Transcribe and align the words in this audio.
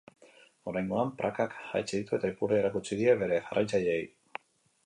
Oraingoan 0.71 1.11
prakak 1.19 1.53
jaitsi 1.73 1.95
ditu 2.01 2.17
eta 2.19 2.33
ipurdia 2.33 2.65
erakutsi 2.65 3.01
die 3.03 3.15
bere 3.23 3.41
jarraitzaileei. 3.49 4.05